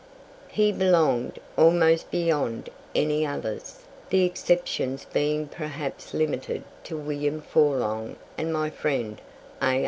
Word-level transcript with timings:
He 0.47 0.71
belonged, 0.71 1.39
almost 1.55 2.09
beyond 2.09 2.71
any 2.95 3.23
others 3.23 3.81
the 4.09 4.25
exceptions 4.25 5.05
being 5.05 5.47
perhaps 5.47 6.15
limited 6.15 6.63
to 6.85 6.97
William 6.97 7.39
Forlong 7.39 8.15
and 8.35 8.51
my 8.51 8.71
friend 8.71 9.21
A. 9.61 9.79